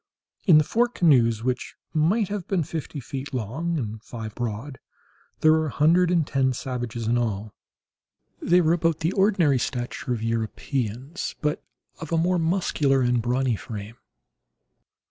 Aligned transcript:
In 0.47 0.57
the 0.57 0.63
four 0.63 0.87
canoes, 0.87 1.43
which 1.43 1.75
might 1.93 2.29
have 2.29 2.47
been 2.47 2.63
fifty 2.63 2.99
feet 2.99 3.35
long 3.35 3.77
and 3.77 4.01
five 4.03 4.33
broad, 4.33 4.79
there 5.41 5.51
were 5.51 5.67
a 5.67 5.77
hundred 5.77 6.09
and 6.09 6.25
ten 6.25 6.53
savages 6.53 7.05
in 7.05 7.19
all. 7.19 7.53
They 8.41 8.61
were 8.61 8.73
about 8.73 9.01
the 9.01 9.11
ordinary 9.13 9.59
stature 9.59 10.11
of 10.11 10.23
Europeans, 10.23 11.35
but 11.43 11.63
of 11.99 12.11
a 12.11 12.17
more 12.17 12.39
muscular 12.39 13.01
and 13.01 13.21
brawny 13.21 13.55
frame. 13.55 13.97